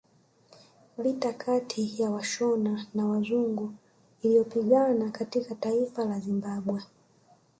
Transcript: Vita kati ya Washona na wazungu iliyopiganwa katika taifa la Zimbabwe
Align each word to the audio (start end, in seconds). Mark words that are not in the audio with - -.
Vita 0.97 1.33
kati 1.33 2.01
ya 2.01 2.09
Washona 2.11 2.85
na 2.93 3.05
wazungu 3.05 3.73
iliyopiganwa 4.21 5.09
katika 5.09 5.55
taifa 5.55 6.05
la 6.05 6.19
Zimbabwe 6.19 6.81